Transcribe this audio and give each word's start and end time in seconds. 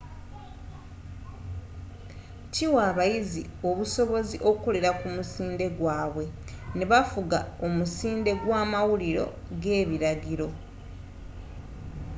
kiwa 2.53 2.81
abayizi 2.91 3.41
obusobozi 3.69 4.37
okukolela 4.49 4.89
ku 4.99 5.07
musinde 5.15 5.65
gwaabwe 5.77 6.25
ne 6.77 6.85
bafuga 6.91 7.39
omusinde 7.65 8.31
gw'amawulire 8.43 9.25
g'ebilagiro 9.61 10.47